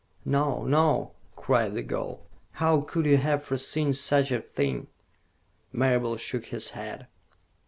[0.25, 2.21] "No, no," cried the girl.
[2.53, 4.87] "How could you have foreseen such a thing?"
[5.71, 7.05] Marable shook his head.